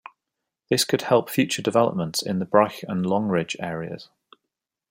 [0.71, 4.09] This could help future developments in the Breich and Longridge areas.